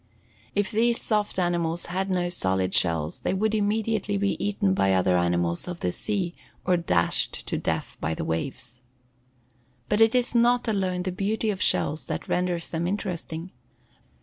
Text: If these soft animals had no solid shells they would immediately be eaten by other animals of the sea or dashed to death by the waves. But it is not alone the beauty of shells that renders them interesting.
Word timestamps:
If 0.55 0.71
these 0.71 0.99
soft 0.99 1.37
animals 1.37 1.85
had 1.85 2.09
no 2.09 2.27
solid 2.27 2.73
shells 2.73 3.19
they 3.19 3.35
would 3.35 3.53
immediately 3.53 4.17
be 4.17 4.35
eaten 4.43 4.73
by 4.73 4.93
other 4.95 5.15
animals 5.15 5.67
of 5.67 5.81
the 5.81 5.91
sea 5.91 6.33
or 6.65 6.75
dashed 6.75 7.45
to 7.45 7.55
death 7.59 7.97
by 8.01 8.15
the 8.15 8.25
waves. 8.25 8.81
But 9.89 10.01
it 10.01 10.15
is 10.15 10.33
not 10.33 10.67
alone 10.67 11.03
the 11.03 11.11
beauty 11.11 11.51
of 11.51 11.61
shells 11.61 12.05
that 12.07 12.27
renders 12.27 12.69
them 12.69 12.87
interesting. 12.87 13.51